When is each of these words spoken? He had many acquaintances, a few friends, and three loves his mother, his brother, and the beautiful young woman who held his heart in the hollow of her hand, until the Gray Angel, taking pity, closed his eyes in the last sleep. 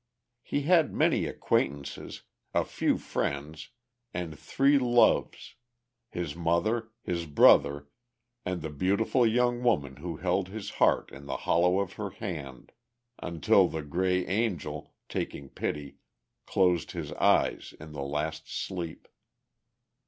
He 0.41 0.63
had 0.63 0.95
many 0.95 1.25
acquaintances, 1.27 2.23
a 2.55 2.65
few 2.65 2.97
friends, 2.97 3.69
and 4.15 4.35
three 4.35 4.79
loves 4.79 5.53
his 6.09 6.35
mother, 6.35 6.89
his 7.03 7.27
brother, 7.27 7.87
and 8.43 8.63
the 8.63 8.71
beautiful 8.71 9.27
young 9.27 9.61
woman 9.61 9.97
who 9.97 10.17
held 10.17 10.47
his 10.47 10.71
heart 10.81 11.11
in 11.11 11.27
the 11.27 11.37
hollow 11.45 11.79
of 11.79 11.93
her 12.01 12.09
hand, 12.09 12.71
until 13.21 13.67
the 13.67 13.83
Gray 13.83 14.25
Angel, 14.25 14.91
taking 15.07 15.49
pity, 15.49 15.97
closed 16.47 16.93
his 16.93 17.11
eyes 17.13 17.75
in 17.79 17.91
the 17.91 18.01
last 18.01 18.49
sleep. 18.49 19.07